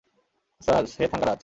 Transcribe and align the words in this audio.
Sir, 0.61 0.83
সে 0.85 1.03
থাঙ্গারাজ। 1.07 1.39